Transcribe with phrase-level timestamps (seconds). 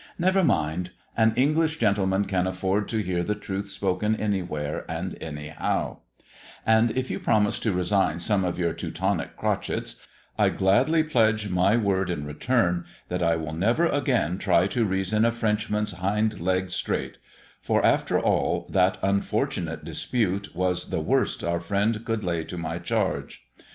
[0.17, 0.89] Never mind!
[1.15, 5.97] an English gentleman can afford to hear the truth spoken anywhere and anyhow;
[6.65, 10.03] and, if you promise to resign some of your Teutonic crotchets,
[10.39, 15.23] I gladly pledge my word in return, that I will never again try to reason
[15.23, 17.17] a Frenchman's hind leg straight;
[17.61, 22.79] for, after all, that unfortunate dispute was the worst our friend could lay to my
[22.79, 23.43] charge.